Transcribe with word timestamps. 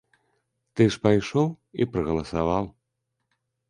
Ты 0.73 0.87
ж 0.95 1.03
пайшоў 1.05 1.47
і 1.79 1.89
прагаласаваў. 1.93 2.63